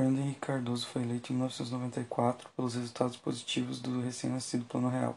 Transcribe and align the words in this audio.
Fernando 0.00 0.20
Henrique 0.20 0.40
Cardoso 0.40 0.86
foi 0.86 1.02
eleito 1.02 1.30
em 1.30 1.36
1994 1.36 2.48
pelos 2.56 2.74
resultados 2.74 3.18
positivos 3.18 3.82
do 3.82 4.00
recém-nascido 4.00 4.64
Plano 4.64 4.88
Real. 4.88 5.14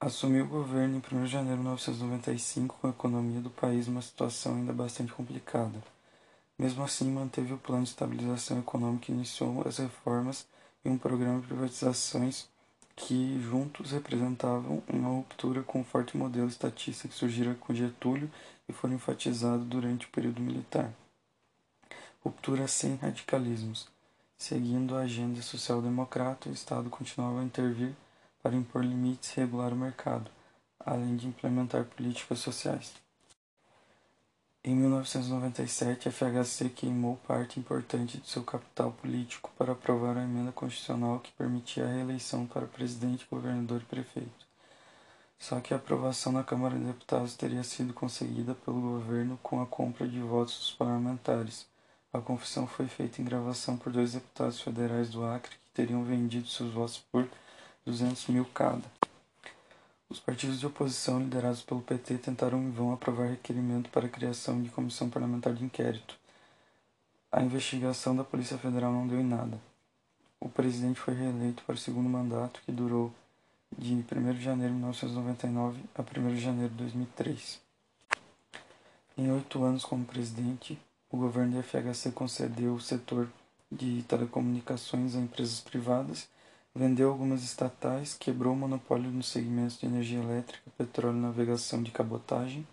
Assumiu 0.00 0.44
o 0.44 0.48
governo 0.48 0.96
em 0.96 1.16
1 1.16 1.24
de 1.26 1.30
janeiro 1.30 1.58
de 1.58 1.62
1995 1.62 2.78
com 2.80 2.88
a 2.88 2.90
economia 2.90 3.40
do 3.40 3.48
país 3.48 3.86
numa 3.86 4.02
situação 4.02 4.56
ainda 4.56 4.72
bastante 4.72 5.12
complicada. 5.12 5.80
Mesmo 6.58 6.82
assim, 6.82 7.12
manteve 7.12 7.54
o 7.54 7.58
plano 7.58 7.84
de 7.84 7.90
estabilização 7.90 8.58
econômica 8.58 9.12
e 9.12 9.14
iniciou 9.14 9.62
as 9.68 9.78
reformas 9.78 10.44
e 10.84 10.88
um 10.88 10.98
programa 10.98 11.40
de 11.40 11.46
privatizações 11.46 12.48
que 12.96 13.40
juntos 13.40 13.92
representavam 13.92 14.82
uma 14.88 15.10
ruptura 15.10 15.62
com 15.62 15.82
o 15.82 15.84
forte 15.84 16.16
modelo 16.16 16.48
estatista 16.48 17.06
que 17.06 17.14
surgira 17.14 17.54
com 17.54 17.72
Getúlio 17.72 18.28
e 18.68 18.72
foi 18.72 18.90
enfatizado 18.90 19.64
durante 19.64 20.06
o 20.06 20.10
período 20.10 20.40
militar. 20.40 20.92
Ruptura 22.24 22.68
sem 22.68 22.96
radicalismos. 22.96 23.88
Seguindo 24.36 24.96
a 24.96 25.00
agenda 25.00 25.42
social-democrata, 25.42 26.48
o 26.48 26.52
Estado 26.52 26.88
continuava 26.88 27.40
a 27.40 27.44
intervir 27.44 27.94
para 28.42 28.54
impor 28.56 28.84
limites 28.84 29.36
e 29.36 29.40
regular 29.40 29.72
o 29.72 29.76
mercado, 29.76 30.30
além 30.78 31.16
de 31.16 31.26
implementar 31.26 31.84
políticas 31.84 32.38
sociais. 32.38 32.92
Em 34.64 34.76
1997, 34.76 36.08
a 36.08 36.12
FHC 36.12 36.68
queimou 36.68 37.16
parte 37.26 37.58
importante 37.58 38.18
de 38.18 38.30
seu 38.30 38.44
capital 38.44 38.92
político 38.92 39.50
para 39.58 39.72
aprovar 39.72 40.16
a 40.16 40.22
emenda 40.22 40.52
constitucional 40.52 41.18
que 41.18 41.32
permitia 41.32 41.84
a 41.84 41.92
reeleição 41.92 42.46
para 42.46 42.66
presidente, 42.66 43.26
governador 43.28 43.80
e 43.80 43.84
prefeito. 43.84 44.46
Só 45.36 45.58
que 45.58 45.74
a 45.74 45.76
aprovação 45.76 46.30
na 46.30 46.44
Câmara 46.44 46.78
de 46.78 46.84
Deputados 46.84 47.34
teria 47.34 47.64
sido 47.64 47.92
conseguida 47.92 48.54
pelo 48.54 48.80
governo 48.80 49.36
com 49.42 49.60
a 49.60 49.66
compra 49.66 50.06
de 50.06 50.20
votos 50.20 50.56
dos 50.56 50.70
parlamentares. 50.70 51.71
A 52.14 52.20
confissão 52.20 52.66
foi 52.66 52.86
feita 52.86 53.22
em 53.22 53.24
gravação 53.24 53.74
por 53.78 53.90
dois 53.90 54.12
deputados 54.12 54.60
federais 54.60 55.08
do 55.08 55.24
Acre 55.24 55.56
que 55.56 55.70
teriam 55.72 56.04
vendido 56.04 56.46
seus 56.46 56.70
votos 56.70 56.98
por 57.10 57.26
200 57.86 58.26
mil 58.26 58.44
cada. 58.44 58.84
Os 60.10 60.20
partidos 60.20 60.60
de 60.60 60.66
oposição, 60.66 61.20
liderados 61.20 61.62
pelo 61.62 61.80
PT, 61.80 62.18
tentaram 62.18 62.58
em 62.58 62.70
vão 62.70 62.92
aprovar 62.92 63.28
requerimento 63.28 63.88
para 63.88 64.04
a 64.04 64.10
criação 64.10 64.62
de 64.62 64.68
comissão 64.68 65.08
parlamentar 65.08 65.54
de 65.54 65.64
inquérito. 65.64 66.18
A 67.30 67.42
investigação 67.42 68.14
da 68.14 68.22
Polícia 68.22 68.58
Federal 68.58 68.92
não 68.92 69.08
deu 69.08 69.18
em 69.18 69.24
nada. 69.24 69.58
O 70.38 70.50
presidente 70.50 71.00
foi 71.00 71.14
reeleito 71.14 71.62
para 71.62 71.76
o 71.76 71.78
segundo 71.78 72.10
mandato, 72.10 72.60
que 72.66 72.72
durou 72.72 73.10
de 73.78 73.94
1 73.94 74.34
de 74.34 74.42
janeiro 74.42 74.74
de 74.74 74.80
1999 74.80 75.82
a 75.94 76.02
1 76.02 76.34
de 76.34 76.40
janeiro 76.40 76.68
de 76.72 76.76
2003. 76.76 77.58
Em 79.16 79.32
oito 79.32 79.64
anos 79.64 79.86
como 79.86 80.04
presidente, 80.04 80.78
o 81.12 81.16
governo 81.16 81.56
da 81.56 81.62
FHC 81.62 82.10
concedeu 82.10 82.74
o 82.74 82.80
setor 82.80 83.28
de 83.70 84.02
telecomunicações 84.08 85.14
a 85.14 85.20
empresas 85.20 85.60
privadas 85.60 86.28
Vendeu 86.74 87.10
algumas 87.10 87.42
estatais, 87.42 88.14
quebrou 88.14 88.54
o 88.54 88.56
monopólio 88.56 89.10
nos 89.10 89.28
segmentos 89.28 89.78
de 89.78 89.84
energia 89.84 90.18
elétrica, 90.18 90.70
petróleo 90.78 91.18
navegação 91.18 91.82
de 91.82 91.90
cabotagem, 91.90 92.66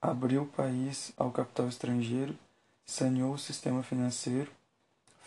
abriu 0.00 0.42
o 0.42 0.46
país 0.46 1.12
ao 1.16 1.32
capital 1.32 1.66
estrangeiro, 1.66 2.38
saneou 2.86 3.32
o 3.32 3.38
sistema 3.38 3.82
financeiro, 3.82 4.48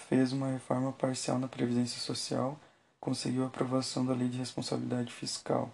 fez 0.07 0.31
uma 0.31 0.47
reforma 0.47 0.93
parcial 0.93 1.37
na 1.37 1.49
Previdência 1.49 1.99
Social, 1.99 2.57
conseguiu 3.01 3.43
a 3.43 3.47
aprovação 3.47 4.05
da 4.05 4.13
Lei 4.13 4.29
de 4.29 4.37
Responsabilidade 4.37 5.11
Fiscal, 5.11 5.69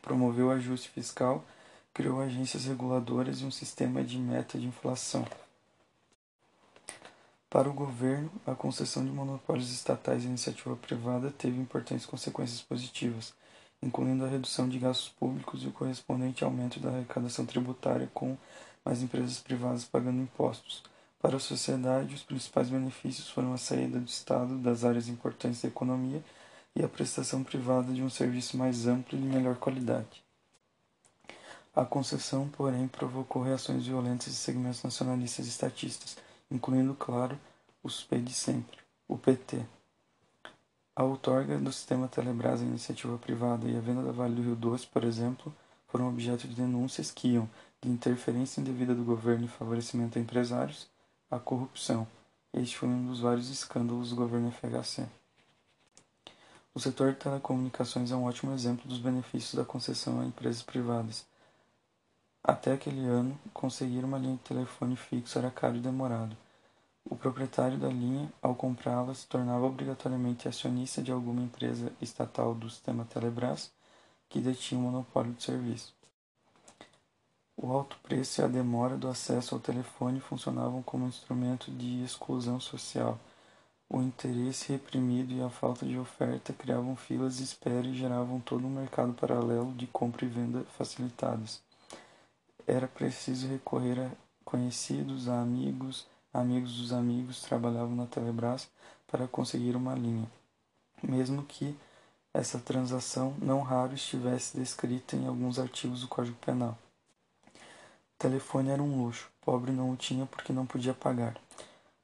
promoveu 0.00 0.50
ajuste 0.50 0.88
fiscal, 0.88 1.44
criou 1.92 2.20
agências 2.20 2.64
reguladoras 2.64 3.40
e 3.40 3.44
um 3.44 3.50
sistema 3.50 4.02
de 4.02 4.18
meta 4.18 4.58
de 4.58 4.66
inflação. 4.66 5.26
Para 7.50 7.68
o 7.68 7.72
governo, 7.72 8.30
a 8.46 8.54
concessão 8.54 9.04
de 9.04 9.10
monopólios 9.10 9.72
estatais 9.72 10.22
à 10.22 10.26
iniciativa 10.28 10.76
privada 10.76 11.32
teve 11.32 11.60
importantes 11.60 12.06
consequências 12.06 12.62
positivas, 12.62 13.34
incluindo 13.82 14.24
a 14.24 14.28
redução 14.28 14.68
de 14.68 14.78
gastos 14.78 15.08
públicos 15.08 15.64
e 15.64 15.66
o 15.66 15.72
correspondente 15.72 16.44
aumento 16.44 16.78
da 16.78 16.90
arrecadação 16.90 17.44
tributária 17.44 18.08
com 18.14 18.36
mais 18.84 19.02
empresas 19.02 19.40
privadas 19.40 19.84
pagando 19.84 20.22
impostos. 20.22 20.84
Para 21.20 21.36
a 21.36 21.40
sociedade, 21.40 22.14
os 22.14 22.22
principais 22.22 22.70
benefícios 22.70 23.28
foram 23.28 23.52
a 23.52 23.58
saída 23.58 23.98
do 23.98 24.08
Estado 24.08 24.56
das 24.58 24.84
áreas 24.84 25.08
importantes 25.08 25.60
da 25.60 25.68
economia 25.68 26.22
e 26.74 26.84
a 26.84 26.88
prestação 26.88 27.42
privada 27.42 27.92
de 27.92 28.00
um 28.00 28.08
serviço 28.08 28.56
mais 28.56 28.86
amplo 28.86 29.18
e 29.18 29.20
de 29.20 29.26
melhor 29.26 29.56
qualidade. 29.56 30.29
A 31.74 31.84
concessão, 31.84 32.48
porém, 32.48 32.88
provocou 32.88 33.42
reações 33.42 33.86
violentas 33.86 34.26
de 34.26 34.38
segmentos 34.38 34.82
nacionalistas 34.82 35.46
e 35.46 35.48
estatistas 35.48 36.16
incluindo, 36.50 36.94
claro, 36.94 37.38
os 37.82 38.02
P 38.02 38.18
de 38.18 38.32
sempre, 38.32 38.78
o 39.06 39.16
PT. 39.16 39.64
A 40.96 41.04
outorga 41.04 41.56
do 41.58 41.72
sistema 41.72 42.08
Telebrás 42.08 42.60
à 42.60 42.64
iniciativa 42.64 43.16
privada 43.16 43.68
e 43.68 43.76
a 43.76 43.80
venda 43.80 44.02
da 44.02 44.10
Vale 44.10 44.34
do 44.34 44.42
Rio 44.42 44.56
Doce, 44.56 44.86
por 44.86 45.04
exemplo, 45.04 45.54
foram 45.86 46.08
objeto 46.08 46.48
de 46.48 46.54
denúncias 46.54 47.10
que 47.10 47.28
iam 47.28 47.48
de 47.80 47.88
interferência 47.88 48.60
indevida 48.60 48.94
do 48.94 49.04
governo 49.04 49.44
e 49.44 49.48
favorecimento 49.48 50.18
a 50.18 50.20
empresários 50.20 50.88
à 51.30 51.38
corrupção. 51.38 52.06
Este 52.52 52.76
foi 52.76 52.88
um 52.88 53.06
dos 53.06 53.20
vários 53.20 53.48
escândalos 53.48 54.10
do 54.10 54.16
governo 54.16 54.50
FHC. 54.50 55.06
O 56.74 56.80
setor 56.80 57.12
de 57.12 57.18
telecomunicações 57.18 58.10
é 58.10 58.16
um 58.16 58.24
ótimo 58.24 58.52
exemplo 58.52 58.88
dos 58.88 58.98
benefícios 58.98 59.54
da 59.54 59.64
concessão 59.64 60.20
a 60.20 60.24
empresas 60.24 60.62
privadas, 60.62 61.24
até 62.42 62.72
aquele 62.72 63.06
ano, 63.06 63.38
conseguir 63.52 64.02
uma 64.02 64.18
linha 64.18 64.36
de 64.36 64.42
telefone 64.42 64.96
fixo 64.96 65.38
era 65.38 65.50
caro 65.50 65.76
e 65.76 65.80
demorado. 65.80 66.36
O 67.04 67.14
proprietário 67.14 67.76
da 67.78 67.88
linha, 67.88 68.32
ao 68.40 68.54
comprá-la, 68.54 69.14
se 69.14 69.26
tornava 69.26 69.66
obrigatoriamente 69.66 70.48
acionista 70.48 71.02
de 71.02 71.12
alguma 71.12 71.42
empresa 71.42 71.92
estatal 72.00 72.54
do 72.54 72.70
sistema 72.70 73.04
Telebrás, 73.04 73.70
que 74.28 74.40
detinha 74.40 74.80
o 74.80 74.84
monopólio 74.84 75.34
de 75.34 75.42
serviço. 75.42 75.94
O 77.56 77.70
alto 77.72 77.98
preço 78.02 78.40
e 78.40 78.44
a 78.44 78.48
demora 78.48 78.96
do 78.96 79.08
acesso 79.08 79.54
ao 79.54 79.60
telefone 79.60 80.18
funcionavam 80.18 80.82
como 80.82 81.06
instrumento 81.06 81.70
de 81.70 82.02
exclusão 82.02 82.58
social. 82.58 83.18
O 83.88 84.00
interesse 84.00 84.72
reprimido 84.72 85.34
e 85.34 85.42
a 85.42 85.50
falta 85.50 85.84
de 85.84 85.98
oferta 85.98 86.54
criavam 86.54 86.96
filas 86.96 87.36
de 87.36 87.42
espera 87.42 87.86
e 87.86 87.94
geravam 87.94 88.40
todo 88.40 88.66
um 88.66 88.70
mercado 88.70 89.12
paralelo 89.12 89.72
de 89.74 89.86
compra 89.88 90.24
e 90.24 90.28
venda 90.28 90.64
facilitadas 90.78 91.60
era 92.66 92.88
preciso 92.88 93.48
recorrer 93.48 93.98
a 94.00 94.10
conhecidos, 94.44 95.28
a 95.28 95.40
amigos, 95.40 96.06
amigos 96.32 96.76
dos 96.76 96.92
amigos 96.92 97.40
trabalhavam 97.42 97.94
na 97.94 98.06
Telebrás 98.06 98.68
para 99.06 99.28
conseguir 99.28 99.76
uma 99.76 99.94
linha, 99.94 100.30
mesmo 101.02 101.42
que 101.44 101.76
essa 102.32 102.58
transação 102.58 103.34
não 103.40 103.60
raro 103.62 103.94
estivesse 103.94 104.56
descrita 104.56 105.16
em 105.16 105.26
alguns 105.26 105.58
artigos 105.58 106.00
do 106.00 106.08
Código 106.08 106.36
Penal. 106.36 106.78
O 107.54 108.18
telefone 108.18 108.70
era 108.70 108.82
um 108.82 109.02
luxo, 109.02 109.30
pobre 109.40 109.72
não 109.72 109.90
o 109.90 109.96
tinha 109.96 110.26
porque 110.26 110.52
não 110.52 110.66
podia 110.66 110.94
pagar. 110.94 111.36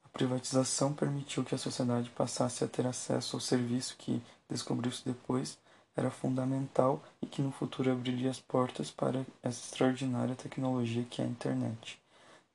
A 0.03 0.09
privatização 0.09 0.93
permitiu 0.93 1.43
que 1.43 1.55
a 1.55 1.57
sociedade 1.57 2.09
passasse 2.09 2.63
a 2.63 2.67
ter 2.67 2.85
acesso 2.85 3.35
ao 3.37 3.39
serviço 3.39 3.95
que, 3.97 4.21
descobriu-se 4.49 5.05
depois, 5.05 5.57
era 5.97 6.11
fundamental 6.11 7.03
e 7.19 7.25
que 7.25 7.41
no 7.41 7.51
futuro 7.51 7.91
abriria 7.91 8.29
as 8.29 8.39
portas 8.39 8.91
para 8.91 9.25
essa 9.41 9.65
extraordinária 9.65 10.35
tecnologia 10.35 11.03
que 11.09 11.21
é 11.21 11.25
a 11.25 11.27
internet. 11.27 11.99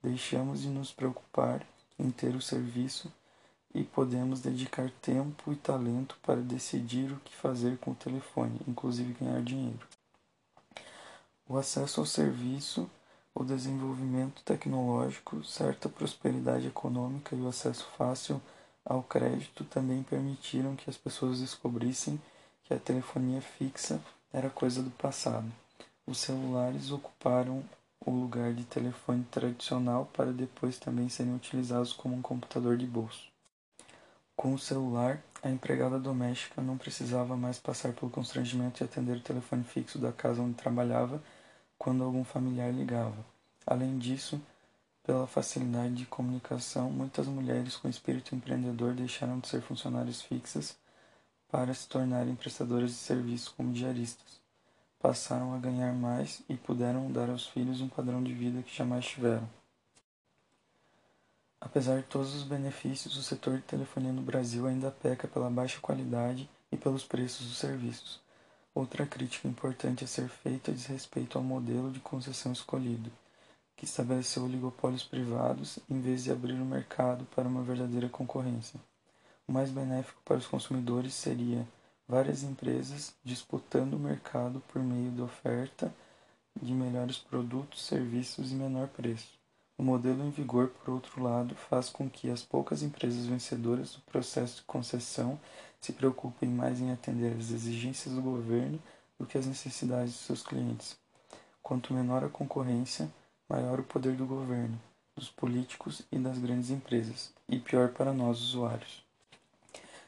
Deixamos 0.00 0.62
de 0.62 0.68
nos 0.68 0.92
preocupar 0.92 1.66
em 1.98 2.10
ter 2.10 2.36
o 2.36 2.40
serviço 2.40 3.12
e 3.74 3.82
podemos 3.82 4.40
dedicar 4.40 4.90
tempo 5.02 5.52
e 5.52 5.56
talento 5.56 6.16
para 6.22 6.40
decidir 6.40 7.10
o 7.10 7.20
que 7.20 7.34
fazer 7.34 7.78
com 7.78 7.90
o 7.90 7.96
telefone, 7.96 8.60
inclusive 8.68 9.16
ganhar 9.20 9.42
dinheiro. 9.42 9.86
O 11.48 11.56
acesso 11.56 12.00
ao 12.00 12.06
serviço, 12.06 12.88
o 13.34 13.42
desenvolvimento 13.42 14.42
tecnológico, 14.42 15.42
certa 15.42 15.88
prosperidade 15.88 16.66
econômica 16.66 17.34
e 17.34 17.40
o 17.40 17.48
acesso 17.48 17.86
fácil 17.96 18.40
ao 18.84 19.02
crédito 19.02 19.64
também 19.64 20.02
permitiram 20.02 20.76
que 20.76 20.88
as 20.88 20.96
pessoas 20.96 21.40
descobrissem 21.40 22.20
a 22.74 22.78
telefonia 22.78 23.40
fixa 23.40 24.00
era 24.32 24.48
coisa 24.48 24.82
do 24.82 24.90
passado. 24.90 25.50
Os 26.06 26.18
celulares 26.18 26.90
ocuparam 26.90 27.62
o 28.04 28.10
lugar 28.10 28.52
de 28.52 28.64
telefone 28.64 29.24
tradicional 29.30 30.08
para 30.12 30.32
depois 30.32 30.78
também 30.78 31.08
serem 31.08 31.34
utilizados 31.34 31.92
como 31.92 32.16
um 32.16 32.22
computador 32.22 32.76
de 32.76 32.86
bolso. 32.86 33.30
Com 34.34 34.54
o 34.54 34.58
celular, 34.58 35.22
a 35.42 35.50
empregada 35.50 35.98
doméstica 35.98 36.60
não 36.62 36.76
precisava 36.76 37.36
mais 37.36 37.58
passar 37.58 37.92
pelo 37.92 38.10
constrangimento 38.10 38.78
de 38.78 38.84
atender 38.84 39.18
o 39.18 39.22
telefone 39.22 39.62
fixo 39.62 39.98
da 39.98 40.12
casa 40.12 40.42
onde 40.42 40.54
trabalhava 40.54 41.22
quando 41.78 42.02
algum 42.02 42.24
familiar 42.24 42.72
ligava. 42.72 43.24
Além 43.66 43.98
disso, 43.98 44.40
pela 45.04 45.26
facilidade 45.26 45.94
de 45.94 46.06
comunicação, 46.06 46.90
muitas 46.90 47.26
mulheres 47.26 47.76
com 47.76 47.88
espírito 47.88 48.34
empreendedor 48.34 48.94
deixaram 48.94 49.38
de 49.38 49.48
ser 49.48 49.60
funcionárias 49.60 50.22
fixas 50.22 50.76
para 51.52 51.74
se 51.74 51.86
tornarem 51.86 52.34
prestadoras 52.34 52.88
de 52.88 52.96
serviço 52.96 53.52
como 53.54 53.74
diaristas. 53.74 54.40
Passaram 54.98 55.52
a 55.52 55.58
ganhar 55.58 55.92
mais 55.92 56.40
e 56.48 56.56
puderam 56.56 57.12
dar 57.12 57.28
aos 57.28 57.46
filhos 57.46 57.82
um 57.82 57.90
padrão 57.90 58.22
de 58.22 58.32
vida 58.32 58.62
que 58.62 58.74
jamais 58.74 59.04
tiveram. 59.04 59.46
Apesar 61.60 61.98
de 61.98 62.04
todos 62.04 62.34
os 62.34 62.42
benefícios, 62.42 63.18
o 63.18 63.22
setor 63.22 63.58
de 63.58 63.64
telefonia 63.64 64.14
no 64.14 64.22
Brasil 64.22 64.66
ainda 64.66 64.90
peca 64.90 65.28
pela 65.28 65.50
baixa 65.50 65.78
qualidade 65.78 66.48
e 66.72 66.76
pelos 66.78 67.04
preços 67.04 67.46
dos 67.46 67.58
serviços. 67.58 68.18
Outra 68.74 69.04
crítica 69.04 69.46
importante 69.46 70.04
a 70.04 70.06
ser 70.06 70.30
feita 70.30 70.72
diz 70.72 70.86
respeito 70.86 71.36
ao 71.36 71.44
modelo 71.44 71.90
de 71.90 72.00
concessão 72.00 72.50
escolhido, 72.50 73.12
que 73.76 73.84
estabeleceu 73.84 74.44
oligopólios 74.44 75.04
privados 75.04 75.78
em 75.90 76.00
vez 76.00 76.24
de 76.24 76.32
abrir 76.32 76.54
o 76.54 76.64
mercado 76.64 77.26
para 77.36 77.46
uma 77.46 77.62
verdadeira 77.62 78.08
concorrência. 78.08 78.80
O 79.52 79.54
mais 79.54 79.70
benéfico 79.70 80.18
para 80.24 80.38
os 80.38 80.46
consumidores 80.46 81.12
seria 81.12 81.68
várias 82.08 82.42
empresas 82.42 83.14
disputando 83.22 83.92
o 83.92 83.98
mercado 83.98 84.62
por 84.68 84.82
meio 84.82 85.10
de 85.10 85.20
oferta 85.20 85.92
de 86.58 86.72
melhores 86.72 87.18
produtos, 87.18 87.84
serviços 87.84 88.50
e 88.50 88.54
menor 88.54 88.88
preço. 88.88 89.38
O 89.76 89.82
modelo 89.82 90.24
em 90.24 90.30
vigor, 90.30 90.68
por 90.68 90.94
outro 90.94 91.22
lado, 91.22 91.54
faz 91.54 91.90
com 91.90 92.08
que 92.08 92.30
as 92.30 92.42
poucas 92.42 92.82
empresas 92.82 93.26
vencedoras 93.26 93.92
do 93.92 94.00
processo 94.10 94.56
de 94.56 94.62
concessão 94.62 95.38
se 95.78 95.92
preocupem 95.92 96.48
mais 96.48 96.80
em 96.80 96.90
atender 96.90 97.36
às 97.36 97.50
exigências 97.50 98.14
do 98.14 98.22
governo 98.22 98.80
do 99.18 99.26
que 99.26 99.36
às 99.36 99.44
necessidades 99.44 100.14
de 100.14 100.18
seus 100.20 100.42
clientes. 100.42 100.96
Quanto 101.62 101.92
menor 101.92 102.24
a 102.24 102.30
concorrência, 102.30 103.12
maior 103.46 103.80
o 103.80 103.84
poder 103.84 104.16
do 104.16 104.24
governo, 104.24 104.80
dos 105.14 105.28
políticos 105.28 106.00
e 106.10 106.18
das 106.18 106.38
grandes 106.38 106.70
empresas, 106.70 107.34
e 107.46 107.58
pior 107.58 107.90
para 107.90 108.14
nós 108.14 108.40
usuários. 108.40 109.11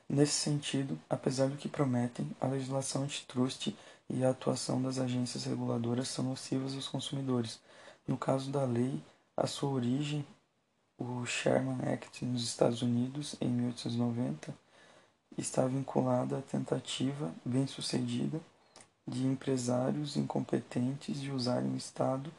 Nesse 0.09 0.33
sentido, 0.33 0.99
apesar 1.09 1.49
do 1.49 1.57
que 1.57 1.69
prometem, 1.69 2.31
a 2.41 2.47
legislação 2.47 3.05
antitrust 3.05 3.75
e 4.09 4.25
a 4.25 4.31
atuação 4.31 4.81
das 4.83 4.99
agências 4.99 5.45
reguladoras 5.45 6.09
são 6.09 6.25
nocivas 6.27 6.75
aos 6.75 6.89
consumidores. 6.89 7.59
No 8.07 8.19
caso 8.19 8.51
da 8.51 8.65
lei, 8.65 9.03
a 9.37 9.47
sua 9.47 9.71
origem, 9.71 10.25
o 10.99 11.25
Sherman 11.25 11.93
Act 11.93 12.25
nos 12.25 12.45
Estados 12.45 12.83
Unidos, 12.83 13.35
em 13.41 13.49
1890, 13.49 14.55
está 15.37 15.67
vinculada 15.67 16.39
à 16.39 16.43
tentativa 16.43 17.35
bem-sucedida 17.45 18.41
de 19.07 19.27
empresários 19.27 20.17
incompetentes 20.17 21.21
de 21.21 21.31
usarem 21.31 21.73
o 21.73 21.77
Estado 21.77 22.33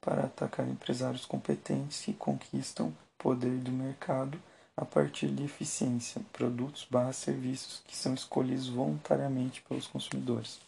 para 0.00 0.24
atacar 0.24 0.68
empresários 0.68 1.24
competentes 1.24 2.04
que 2.04 2.12
conquistam 2.12 2.92
poder 3.16 3.58
do 3.58 3.70
mercado 3.70 4.38
a 4.76 4.84
partir 4.84 5.28
de 5.28 5.44
eficiência, 5.44 6.22
produtos 6.32 6.86
barra 6.90 7.12
serviços 7.12 7.82
que 7.86 7.96
são 7.96 8.14
escolhidos 8.14 8.68
voluntariamente 8.68 9.62
pelos 9.62 9.86
consumidores. 9.86 10.60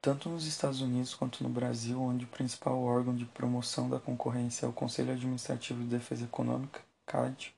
Tanto 0.00 0.28
nos 0.28 0.46
Estados 0.46 0.80
Unidos 0.80 1.14
quanto 1.14 1.44
no 1.44 1.48
Brasil, 1.48 2.00
onde 2.00 2.24
o 2.24 2.28
principal 2.28 2.82
órgão 2.82 3.14
de 3.14 3.24
promoção 3.24 3.88
da 3.88 4.00
concorrência 4.00 4.66
é 4.66 4.68
o 4.68 4.72
Conselho 4.72 5.12
Administrativo 5.12 5.80
de 5.80 5.90
Defesa 5.90 6.24
Econômica, 6.24 6.80
CAD, 7.06 7.54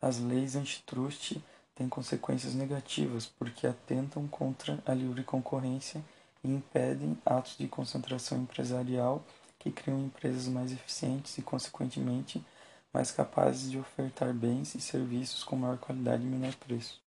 as 0.00 0.18
leis 0.20 0.54
antitrust 0.54 1.38
têm 1.74 1.88
consequências 1.88 2.54
negativas 2.54 3.26
porque 3.26 3.66
atentam 3.66 4.28
contra 4.28 4.78
a 4.86 4.94
livre 4.94 5.24
concorrência 5.24 6.04
e 6.44 6.48
impedem 6.48 7.18
atos 7.26 7.56
de 7.58 7.66
concentração 7.66 8.38
empresarial 8.38 9.24
que 9.58 9.72
criam 9.72 9.98
empresas 9.98 10.46
mais 10.46 10.70
eficientes 10.70 11.36
e, 11.36 11.42
consequentemente, 11.42 12.44
mais 12.92 13.10
capazes 13.10 13.70
de 13.70 13.78
ofertar 13.78 14.32
bens 14.32 14.74
e 14.74 14.80
serviços 14.80 15.44
com 15.44 15.56
maior 15.56 15.78
qualidade 15.78 16.22
e 16.22 16.26
menor 16.26 16.54
preço. 16.56 17.02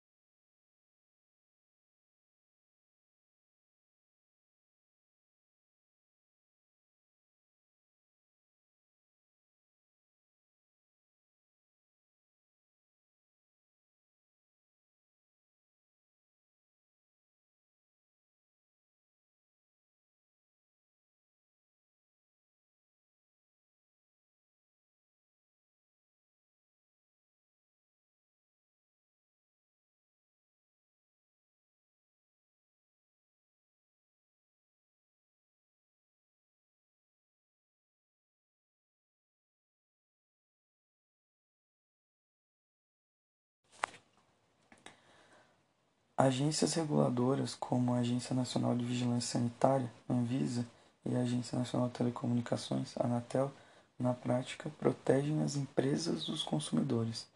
Agências 46.18 46.72
reguladoras 46.72 47.54
como 47.54 47.92
a 47.92 47.98
Agência 47.98 48.34
Nacional 48.34 48.74
de 48.74 48.84
Vigilância 48.84 49.38
Sanitária, 49.38 49.92
Anvisa, 50.08 50.66
e 51.04 51.14
a 51.14 51.20
Agência 51.20 51.58
Nacional 51.58 51.88
de 51.88 51.94
Telecomunicações, 51.94 52.94
Anatel, 52.96 53.52
na 53.98 54.12
prática, 54.12 54.70
protegem 54.78 55.42
as 55.42 55.56
empresas 55.56 56.24
dos 56.24 56.42
consumidores, 56.42 57.26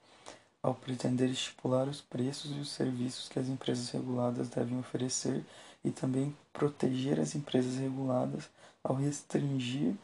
ao 0.62 0.74
pretender 0.74 1.28
estipular 1.30 1.88
os 1.88 2.00
preços 2.00 2.56
e 2.56 2.60
os 2.60 2.70
serviços 2.70 3.28
que 3.28 3.38
as 3.38 3.48
empresas 3.48 3.90
reguladas 3.90 4.48
devem 4.48 4.78
oferecer 4.78 5.44
e 5.84 5.90
também 5.90 6.36
proteger 6.52 7.20
as 7.20 7.34
empresas 7.34 7.76
reguladas 7.76 8.48
ao 8.82 8.96
restringir 8.96 9.94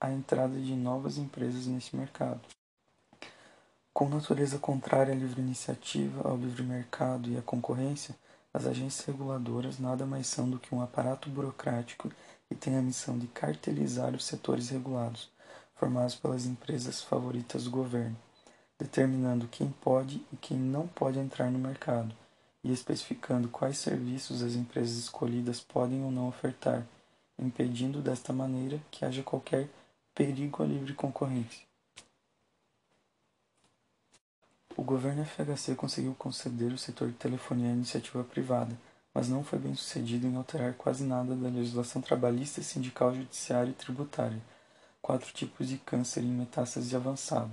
a 0.00 0.10
entrada 0.10 0.58
de 0.60 0.74
novas 0.74 1.18
empresas 1.18 1.66
neste 1.66 1.96
mercado. 1.96 2.40
Com 3.94 4.08
natureza 4.08 4.58
contrária 4.58 5.12
à 5.12 5.16
livre 5.16 5.42
iniciativa, 5.42 6.26
ao 6.26 6.34
livre 6.34 6.62
mercado 6.62 7.28
e 7.28 7.36
à 7.36 7.42
concorrência, 7.42 8.16
as 8.52 8.66
agências 8.66 9.04
reguladoras 9.04 9.78
nada 9.78 10.06
mais 10.06 10.26
são 10.26 10.48
do 10.48 10.58
que 10.58 10.74
um 10.74 10.80
aparato 10.80 11.28
burocrático 11.28 12.10
e 12.50 12.54
têm 12.54 12.76
a 12.76 12.82
missão 12.82 13.18
de 13.18 13.26
cartelizar 13.26 14.14
os 14.14 14.24
setores 14.24 14.70
regulados, 14.70 15.30
formados 15.74 16.14
pelas 16.14 16.46
empresas 16.46 17.02
favoritas 17.02 17.64
do 17.64 17.70
governo, 17.70 18.16
determinando 18.78 19.46
quem 19.46 19.68
pode 19.68 20.24
e 20.32 20.36
quem 20.38 20.56
não 20.56 20.88
pode 20.88 21.18
entrar 21.18 21.50
no 21.50 21.58
mercado 21.58 22.14
e 22.64 22.72
especificando 22.72 23.48
quais 23.48 23.76
serviços 23.76 24.42
as 24.42 24.54
empresas 24.54 24.96
escolhidas 24.96 25.60
podem 25.60 26.02
ou 26.02 26.10
não 26.10 26.28
ofertar, 26.28 26.86
impedindo 27.38 28.00
desta 28.00 28.32
maneira 28.32 28.80
que 28.90 29.04
haja 29.04 29.22
qualquer 29.22 29.68
perigo 30.14 30.62
à 30.62 30.66
livre 30.66 30.94
concorrência. 30.94 31.71
O 34.74 34.82
governo 34.82 35.24
FHC 35.24 35.74
conseguiu 35.74 36.14
conceder 36.14 36.72
o 36.72 36.78
setor 36.78 37.08
de 37.08 37.14
telefonia 37.14 37.68
à 37.68 37.72
iniciativa 37.72 38.24
privada, 38.24 38.74
mas 39.12 39.28
não 39.28 39.44
foi 39.44 39.58
bem 39.58 39.74
sucedido 39.74 40.26
em 40.26 40.34
alterar 40.34 40.72
quase 40.74 41.04
nada 41.04 41.36
da 41.36 41.48
legislação 41.50 42.00
trabalhista, 42.00 42.62
sindical, 42.62 43.14
judiciária 43.14 43.70
e 43.70 43.74
tributária, 43.74 44.40
quatro 45.02 45.30
tipos 45.32 45.68
de 45.68 45.76
câncer 45.76 46.22
em 46.22 46.28
metástase 46.28 46.96
avançada. 46.96 47.50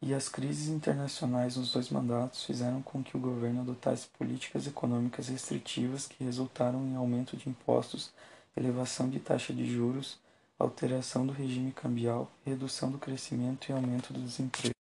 E 0.00 0.14
as 0.14 0.28
crises 0.28 0.68
internacionais 0.68 1.56
nos 1.56 1.72
dois 1.72 1.90
mandatos 1.90 2.44
fizeram 2.44 2.80
com 2.80 3.04
que 3.04 3.16
o 3.16 3.20
governo 3.20 3.60
adotasse 3.60 4.08
políticas 4.18 4.66
econômicas 4.66 5.28
restritivas 5.28 6.06
que 6.06 6.24
resultaram 6.24 6.82
em 6.82 6.96
aumento 6.96 7.36
de 7.36 7.48
impostos, 7.48 8.10
elevação 8.56 9.08
de 9.08 9.20
taxa 9.20 9.52
de 9.52 9.70
juros, 9.70 10.18
alteração 10.58 11.26
do 11.26 11.32
regime 11.32 11.72
cambial, 11.72 12.30
redução 12.44 12.90
do 12.90 12.98
crescimento 12.98 13.68
e 13.68 13.72
aumento 13.72 14.12
do 14.12 14.20
desemprego. 14.20 14.81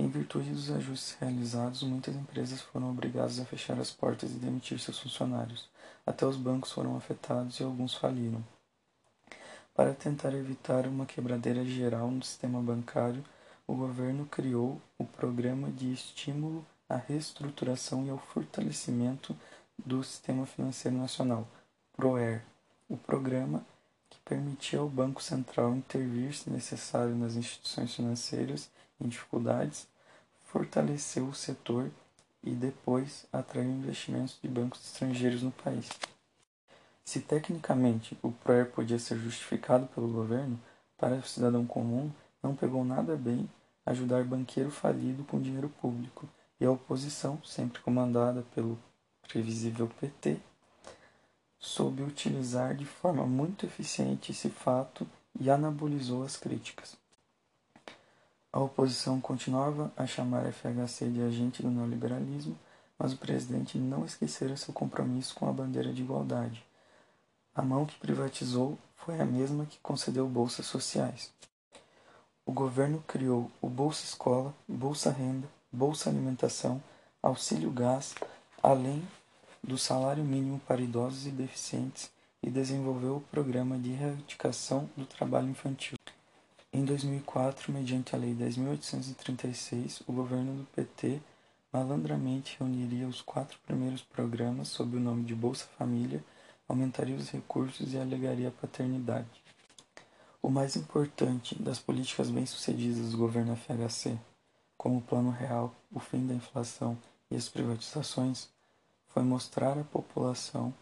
Em 0.00 0.08
virtude 0.08 0.48
dos 0.48 0.70
ajustes 0.70 1.14
realizados, 1.20 1.82
muitas 1.82 2.16
empresas 2.16 2.62
foram 2.62 2.88
obrigadas 2.88 3.38
a 3.38 3.44
fechar 3.44 3.78
as 3.78 3.90
portas 3.90 4.30
e 4.30 4.38
demitir 4.38 4.80
seus 4.80 4.98
funcionários. 4.98 5.68
Até 6.06 6.24
os 6.24 6.38
bancos 6.38 6.72
foram 6.72 6.96
afetados 6.96 7.60
e 7.60 7.62
alguns 7.62 7.94
faliram. 7.94 8.42
Para 9.74 9.92
tentar 9.92 10.32
evitar 10.32 10.86
uma 10.86 11.04
quebradeira 11.04 11.62
geral 11.66 12.10
no 12.10 12.22
sistema 12.22 12.62
bancário, 12.62 13.22
o 13.66 13.74
governo 13.74 14.24
criou 14.24 14.80
o 14.96 15.04
Programa 15.04 15.70
de 15.70 15.92
Estímulo 15.92 16.64
à 16.88 16.96
Reestruturação 16.96 18.06
e 18.06 18.08
ao 18.08 18.16
Fortalecimento 18.16 19.36
do 19.84 20.02
Sistema 20.02 20.46
Financeiro 20.46 20.96
Nacional, 20.96 21.46
PROER. 21.94 22.42
O 22.88 22.96
programa, 22.96 23.62
que 24.08 24.18
permitia 24.20 24.78
ao 24.78 24.88
Banco 24.88 25.22
Central 25.22 25.76
intervir 25.76 26.32
se 26.34 26.48
necessário 26.48 27.14
nas 27.14 27.34
instituições 27.34 27.94
financeiras 27.94 28.70
em 28.98 29.08
dificuldades, 29.08 29.89
fortaleceu 30.52 31.26
o 31.26 31.34
setor 31.34 31.90
e 32.42 32.50
depois 32.50 33.26
atraiu 33.32 33.70
investimentos 33.70 34.38
de 34.42 34.48
bancos 34.48 34.84
estrangeiros 34.84 35.42
no 35.42 35.52
país. 35.52 35.88
Se 37.04 37.20
tecnicamente 37.20 38.18
o 38.22 38.32
PROER 38.32 38.66
podia 38.70 38.98
ser 38.98 39.16
justificado 39.18 39.86
pelo 39.88 40.08
governo, 40.08 40.60
para 40.98 41.16
o 41.16 41.22
cidadão 41.22 41.64
comum 41.66 42.10
não 42.42 42.54
pegou 42.54 42.84
nada 42.84 43.16
bem 43.16 43.48
ajudar 43.86 44.24
banqueiro 44.24 44.70
falido 44.70 45.24
com 45.24 45.40
dinheiro 45.40 45.68
público, 45.80 46.28
e 46.60 46.64
a 46.64 46.70
oposição, 46.70 47.42
sempre 47.42 47.80
comandada 47.80 48.44
pelo 48.54 48.78
previsível 49.22 49.88
PT, 50.00 50.38
soube 51.58 52.02
utilizar 52.02 52.74
de 52.74 52.84
forma 52.84 53.26
muito 53.26 53.64
eficiente 53.64 54.32
esse 54.32 54.50
fato 54.50 55.06
e 55.38 55.48
anabolizou 55.48 56.22
as 56.22 56.36
críticas. 56.36 56.96
A 58.52 58.58
oposição 58.58 59.20
continuava 59.20 59.92
a 59.96 60.06
chamar 60.06 60.44
a 60.44 60.52
FHC 60.52 61.08
de 61.08 61.22
agente 61.22 61.62
do 61.62 61.70
neoliberalismo, 61.70 62.58
mas 62.98 63.12
o 63.12 63.16
presidente 63.16 63.78
não 63.78 64.04
esquecera 64.04 64.56
seu 64.56 64.74
compromisso 64.74 65.34
com 65.36 65.48
a 65.48 65.52
bandeira 65.52 65.92
de 65.92 66.02
igualdade. 66.02 66.64
A 67.54 67.62
mão 67.62 67.86
que 67.86 67.98
privatizou 67.98 68.76
foi 68.96 69.20
a 69.20 69.24
mesma 69.24 69.66
que 69.66 69.78
concedeu 69.78 70.26
bolsas 70.28 70.66
sociais. 70.66 71.32
O 72.44 72.52
governo 72.52 73.04
criou 73.06 73.50
o 73.60 73.68
Bolsa 73.68 74.04
Escola, 74.04 74.52
Bolsa 74.66 75.12
Renda, 75.12 75.48
Bolsa 75.70 76.10
Alimentação, 76.10 76.82
Auxílio 77.22 77.70
Gás, 77.70 78.16
além 78.60 79.06
do 79.62 79.78
salário 79.78 80.24
mínimo 80.24 80.60
para 80.66 80.80
idosos 80.80 81.26
e 81.26 81.30
deficientes 81.30 82.10
e 82.42 82.50
desenvolveu 82.50 83.18
o 83.18 83.20
programa 83.20 83.78
de 83.78 83.92
erradicação 83.92 84.90
do 84.96 85.06
trabalho 85.06 85.48
infantil. 85.48 85.99
Em 86.80 86.84
2004, 86.86 87.70
mediante 87.70 88.16
a 88.16 88.18
Lei 88.18 88.34
10.836, 88.34 90.00
o 90.06 90.14
governo 90.14 90.54
do 90.54 90.64
PT 90.74 91.20
malandramente 91.70 92.56
reuniria 92.58 93.06
os 93.06 93.20
quatro 93.20 93.58
primeiros 93.66 94.00
programas 94.00 94.68
sob 94.68 94.96
o 94.96 95.00
nome 95.00 95.24
de 95.24 95.34
Bolsa 95.34 95.66
Família, 95.76 96.24
aumentaria 96.66 97.14
os 97.14 97.28
recursos 97.28 97.92
e 97.92 97.98
alegaria 97.98 98.48
a 98.48 98.50
paternidade. 98.50 99.28
O 100.40 100.48
mais 100.48 100.74
importante 100.74 101.54
das 101.62 101.78
políticas 101.78 102.30
bem-sucedidas 102.30 103.10
do 103.10 103.18
governo 103.18 103.54
FHC, 103.56 104.18
como 104.74 105.00
o 105.00 105.02
Plano 105.02 105.30
Real, 105.30 105.74
o 105.92 106.00
fim 106.00 106.26
da 106.26 106.32
inflação 106.32 106.96
e 107.30 107.36
as 107.36 107.46
privatizações, 107.46 108.48
foi 109.06 109.22
mostrar 109.22 109.76
à 109.76 109.84
população 109.84 110.72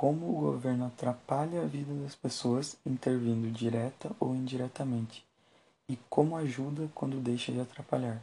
como 0.00 0.30
o 0.30 0.40
governo 0.40 0.86
atrapalha 0.86 1.60
a 1.60 1.66
vida 1.66 1.92
das 2.02 2.14
pessoas 2.14 2.74
intervindo 2.86 3.52
direta 3.52 4.10
ou 4.18 4.34
indiretamente, 4.34 5.22
e 5.86 5.98
como 6.08 6.38
ajuda 6.38 6.90
quando 6.94 7.22
deixa 7.22 7.52
de 7.52 7.60
atrapalhar. 7.60 8.18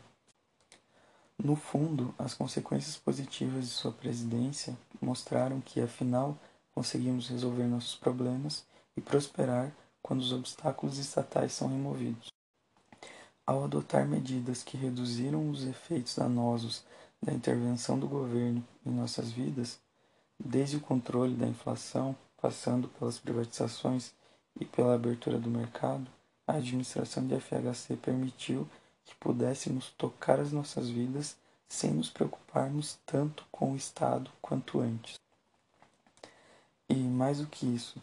No 1.38 1.56
fundo, 1.56 2.16
as 2.18 2.34
consequências 2.34 2.98
positivas 2.98 3.66
de 3.66 3.70
sua 3.70 3.92
presidência 3.92 4.76
mostraram 5.00 5.62
que, 5.62 5.80
afinal, 5.80 6.36
conseguimos 6.74 7.30
resolver 7.30 7.66
nossos 7.66 7.96
problemas 7.96 8.66
e 8.96 9.00
prosperar 9.00 9.72
quando 10.02 10.22
os 10.22 10.34
obstáculos 10.34 10.98
estatais 10.98 11.54
são 11.54 11.68
removidos. 11.68 12.34
Ao 13.46 13.64
adotar 13.64 14.08
medidas 14.08 14.64
que 14.64 14.78
reduziram 14.78 15.48
os 15.52 15.64
efeitos 15.64 16.16
danosos 16.16 16.84
da 17.22 17.32
intervenção 17.32 18.00
do 18.00 18.08
governo 18.08 18.66
em 18.84 18.90
nossas 18.90 19.32
vidas, 19.32 19.80
Desde 20.40 20.78
o 20.78 20.82
controle 20.82 21.36
da 21.36 21.48
inflação, 21.48 22.16
passando 22.40 22.88
pelas 22.88 23.18
privatizações 23.18 24.14
e 24.60 24.66
pela 24.66 24.96
abertura 24.96 25.38
do 25.40 25.50
mercado, 25.50 26.08
a 26.46 26.54
administração 26.54 27.28
de 27.28 27.40
FHC 27.40 27.96
permitiu 27.98 28.68
que 29.04 29.16
pudéssemos 29.16 29.90
tocar 29.98 30.40
as 30.40 30.52
nossas 30.52 30.90
vidas 30.90 31.36
sem 31.68 31.92
nos 31.92 32.10
preocuparmos 32.10 32.98
tanto 33.06 33.46
com 33.52 33.74
o 33.74 33.76
Estado 33.76 34.32
quanto 34.42 34.80
antes. 34.80 35.20
E 36.88 36.96
mais 36.96 37.40
do 37.40 37.48
que 37.48 37.66
isso, 37.66 38.02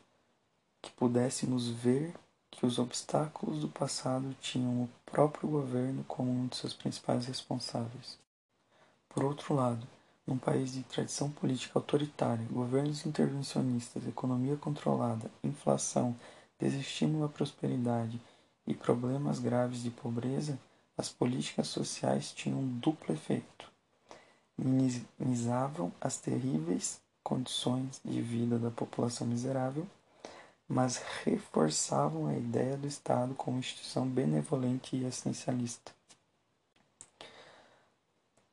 que 0.83 0.91
pudéssemos 0.93 1.69
ver 1.69 2.15
que 2.51 2.67
os 2.67 2.79
obstáculos 2.79 3.61
do 3.61 3.69
passado 3.69 4.37
tinham 4.41 4.85
o 4.85 4.91
próprio 5.07 5.49
governo 5.49 6.05
como 6.05 6.31
um 6.31 6.47
de 6.47 6.57
seus 6.57 6.75
principais 6.75 7.27
responsáveis. 7.27 8.19
Por 9.09 9.25
outro 9.25 9.55
lado, 9.55 9.87
num 10.27 10.39
país 10.39 10.73
de 10.73 10.83
tradição 10.83 11.31
política 11.31 11.79
autoritária, 11.79 12.47
governos 12.51 13.05
intervencionistas, 13.05 14.07
economia 14.07 14.57
controlada, 14.57 15.31
inflação, 15.43 16.17
desestímulo 16.59 17.25
à 17.25 17.29
prosperidade 17.29 18.21
e 18.67 18.75
problemas 18.75 19.39
graves 19.39 19.83
de 19.83 19.91
pobreza, 19.91 20.59
as 20.97 21.09
políticas 21.09 21.69
sociais 21.69 22.33
tinham 22.33 22.61
um 22.61 22.79
duplo 22.79 23.15
efeito. 23.15 23.71
Minimizavam 24.57 25.93
as 26.01 26.19
terríveis 26.19 27.01
condições 27.23 28.01
de 28.05 28.21
vida 28.21 28.59
da 28.59 28.71
população 28.71 29.27
miserável, 29.27 29.87
mas 30.69 31.03
reforçavam 31.25 32.27
a 32.27 32.35
ideia 32.35 32.77
do 32.77 32.87
Estado 32.87 33.35
como 33.35 33.59
instituição 33.59 34.07
benevolente 34.07 34.95
e 34.95 35.05
essencialista. 35.05 35.93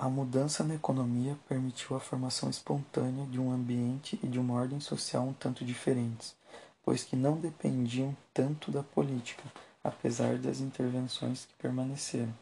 A 0.01 0.09
mudança 0.09 0.63
na 0.63 0.73
economia 0.73 1.37
permitiu 1.47 1.95
a 1.95 1.99
formação 1.99 2.49
espontânea 2.49 3.23
de 3.27 3.39
um 3.39 3.51
ambiente 3.51 4.19
e 4.23 4.27
de 4.27 4.39
uma 4.39 4.55
ordem 4.55 4.79
social 4.79 5.23
um 5.23 5.31
tanto 5.31 5.63
diferentes, 5.63 6.35
pois 6.83 7.03
que 7.03 7.15
não 7.15 7.39
dependiam 7.39 8.17
tanto 8.33 8.71
da 8.71 8.81
política, 8.81 9.43
apesar 9.83 10.39
das 10.39 10.59
intervenções 10.59 11.45
que 11.45 11.53
permaneceram. 11.53 12.33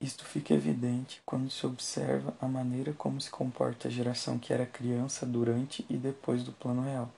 Isto 0.00 0.24
fica 0.24 0.54
evidente 0.54 1.20
quando 1.26 1.50
se 1.50 1.66
observa 1.66 2.34
a 2.40 2.48
maneira 2.48 2.94
como 2.94 3.20
se 3.20 3.30
comporta 3.30 3.88
a 3.88 3.90
geração 3.90 4.38
que 4.38 4.50
era 4.50 4.64
criança 4.64 5.26
durante 5.26 5.84
e 5.90 5.98
depois 5.98 6.42
do 6.42 6.52
Plano 6.52 6.80
Real. 6.80 7.10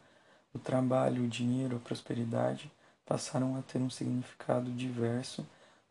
O 0.52 0.59
trabalho, 0.59 1.23
o 1.23 1.28
dinheiro, 1.28 1.76
a 1.76 1.78
prosperidade 1.78 2.73
passaram 3.06 3.54
a 3.54 3.62
ter 3.62 3.78
um 3.78 3.88
significado 3.88 4.68
diverso 4.73 5.47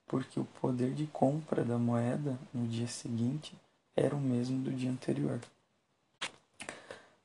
porque 0.07 0.39
o 0.39 0.45
poder 0.61 0.93
de 0.93 1.07
compra 1.07 1.63
da 1.63 1.77
moeda 1.77 2.37
no 2.53 2.67
dia 2.67 2.87
seguinte 2.87 3.55
era 3.95 4.15
o 4.15 4.19
mesmo 4.19 4.61
do 4.61 4.71
dia 4.71 4.91
anterior. 4.91 5.39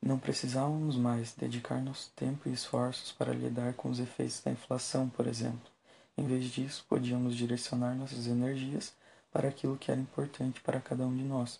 Não 0.01 0.17
precisávamos 0.17 0.95
mais 0.95 1.33
dedicar 1.33 1.79
nosso 1.79 2.11
tempo 2.15 2.49
e 2.49 2.53
esforços 2.53 3.11
para 3.11 3.33
lidar 3.33 3.73
com 3.75 3.89
os 3.89 3.99
efeitos 3.99 4.41
da 4.41 4.51
inflação, 4.51 5.07
por 5.07 5.27
exemplo. 5.27 5.69
Em 6.17 6.25
vez 6.25 6.45
disso, 6.45 6.83
podíamos 6.89 7.35
direcionar 7.35 7.95
nossas 7.95 8.25
energias 8.25 8.93
para 9.31 9.49
aquilo 9.49 9.77
que 9.77 9.91
era 9.91 10.01
importante 10.01 10.59
para 10.61 10.81
cada 10.81 11.05
um 11.05 11.15
de 11.15 11.23
nós. 11.23 11.59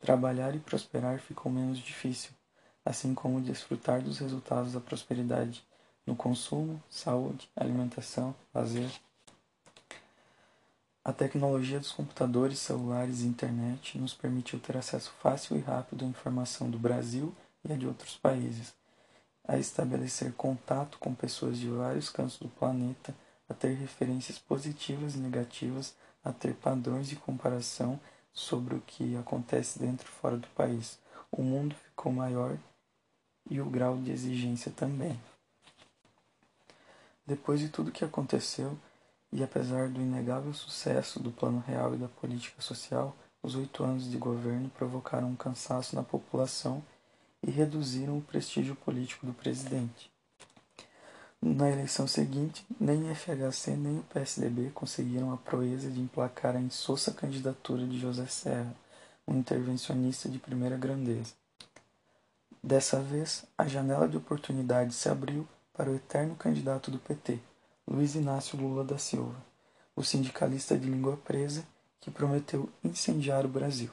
Trabalhar 0.00 0.54
e 0.54 0.58
prosperar 0.58 1.20
ficou 1.20 1.50
menos 1.50 1.78
difícil, 1.78 2.32
assim 2.84 3.14
como 3.14 3.40
desfrutar 3.40 4.02
dos 4.02 4.18
resultados 4.18 4.72
da 4.72 4.80
prosperidade 4.80 5.64
no 6.04 6.14
consumo, 6.14 6.82
saúde, 6.90 7.48
alimentação, 7.56 8.34
lazer 8.52 8.90
a 11.06 11.12
tecnologia 11.12 11.78
dos 11.78 11.92
computadores, 11.92 12.58
celulares 12.58 13.20
e 13.20 13.28
internet 13.28 13.96
nos 13.96 14.12
permitiu 14.12 14.58
ter 14.58 14.76
acesso 14.76 15.12
fácil 15.22 15.56
e 15.56 15.60
rápido 15.60 16.04
à 16.04 16.08
informação 16.08 16.68
do 16.68 16.80
Brasil 16.80 17.32
e 17.64 17.72
a 17.72 17.76
de 17.76 17.86
outros 17.86 18.16
países, 18.16 18.74
a 19.46 19.56
estabelecer 19.56 20.32
contato 20.32 20.98
com 20.98 21.14
pessoas 21.14 21.58
de 21.58 21.68
vários 21.68 22.10
cantos 22.10 22.40
do 22.40 22.48
planeta, 22.48 23.14
a 23.48 23.54
ter 23.54 23.74
referências 23.74 24.36
positivas 24.36 25.14
e 25.14 25.18
negativas, 25.18 25.94
a 26.24 26.32
ter 26.32 26.54
padrões 26.54 27.06
de 27.06 27.14
comparação 27.14 28.00
sobre 28.32 28.74
o 28.74 28.80
que 28.80 29.16
acontece 29.16 29.78
dentro 29.78 30.08
e 30.08 30.20
fora 30.20 30.36
do 30.36 30.48
país. 30.48 30.98
O 31.30 31.40
mundo 31.40 31.76
ficou 31.84 32.10
maior 32.10 32.58
e 33.48 33.60
o 33.60 33.70
grau 33.70 33.96
de 33.96 34.10
exigência 34.10 34.72
também. 34.72 35.16
Depois 37.24 37.60
de 37.60 37.68
tudo 37.68 37.92
que 37.92 38.04
aconteceu, 38.04 38.76
e 39.36 39.42
apesar 39.42 39.90
do 39.90 40.00
inegável 40.00 40.54
sucesso 40.54 41.20
do 41.20 41.30
Plano 41.30 41.62
Real 41.66 41.94
e 41.94 41.98
da 41.98 42.08
política 42.08 42.62
social, 42.62 43.14
os 43.42 43.54
oito 43.54 43.84
anos 43.84 44.10
de 44.10 44.16
governo 44.16 44.70
provocaram 44.70 45.28
um 45.28 45.36
cansaço 45.36 45.94
na 45.94 46.02
população 46.02 46.82
e 47.46 47.50
reduziram 47.50 48.16
o 48.16 48.22
prestígio 48.22 48.74
político 48.74 49.26
do 49.26 49.34
presidente. 49.34 50.10
Na 51.42 51.70
eleição 51.70 52.06
seguinte, 52.06 52.64
nem 52.80 53.14
FHC 53.14 53.76
nem 53.76 53.98
o 53.98 54.02
PSDB 54.04 54.70
conseguiram 54.70 55.30
a 55.30 55.36
proeza 55.36 55.90
de 55.90 56.00
emplacar 56.00 56.56
a 56.56 56.60
insossa 56.60 57.12
candidatura 57.12 57.86
de 57.86 57.98
José 58.00 58.24
Serra, 58.24 58.74
um 59.28 59.36
intervencionista 59.36 60.30
de 60.30 60.38
primeira 60.38 60.78
grandeza. 60.78 61.34
Dessa 62.64 63.02
vez, 63.02 63.44
a 63.58 63.66
janela 63.66 64.08
de 64.08 64.16
oportunidade 64.16 64.94
se 64.94 65.10
abriu 65.10 65.46
para 65.74 65.90
o 65.90 65.94
eterno 65.94 66.34
candidato 66.36 66.90
do 66.90 66.98
PT, 66.98 67.38
Luiz 67.88 68.16
Inácio 68.16 68.58
Lula 68.58 68.82
da 68.82 68.98
Silva, 68.98 69.36
o 69.94 70.02
sindicalista 70.02 70.76
de 70.76 70.88
língua 70.88 71.16
presa 71.18 71.64
que 72.00 72.10
prometeu 72.10 72.68
incendiar 72.82 73.46
o 73.46 73.48
Brasil. 73.48 73.90